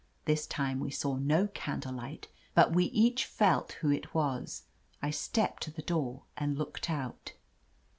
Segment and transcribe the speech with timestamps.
[0.25, 4.63] This time we saw no candlelight, but we each felt who it was.
[4.99, 7.33] I stepped to the door and looked out.